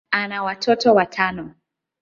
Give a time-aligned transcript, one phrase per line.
[0.11, 1.55] ana watoto watano.